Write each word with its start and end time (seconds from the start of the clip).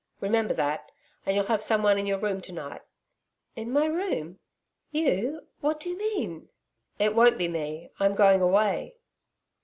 Remember 0.19 0.55
that. 0.55 0.91
And 1.27 1.35
you'll 1.35 1.45
have 1.45 1.61
someone 1.61 1.95
in 1.99 2.07
your 2.07 2.17
room 2.17 2.41
to 2.41 2.51
night.' 2.51 2.81
'In 3.55 3.71
my 3.71 3.85
room 3.85 4.39
YOU? 4.89 5.45
What 5.59 5.79
do 5.79 5.91
you 5.91 5.97
mean?' 5.99 6.49
'It 6.97 7.13
won't 7.13 7.37
be 7.37 7.47
me 7.47 7.91
I'm 7.99 8.15
going 8.15 8.41
away.' 8.41 8.95